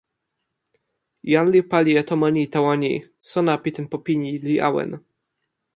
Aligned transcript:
jan 1.31 1.47
li 1.53 1.61
pali 1.71 1.91
e 2.01 2.03
tomo 2.09 2.27
ni 2.35 2.43
tawa 2.53 2.73
ni: 2.83 2.93
sona 3.29 3.53
pi 3.63 3.69
tenpo 3.77 3.97
pini 4.05 4.29
li 4.47 4.55
awen. 4.67 4.91